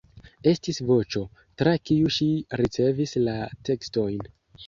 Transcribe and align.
Estis 0.51 0.79
"Voĉo", 0.91 1.21
tra 1.61 1.73
kiu 1.89 2.09
ŝi 2.17 2.29
ricevis 2.61 3.15
la 3.27 3.35
tekstojn. 3.69 4.27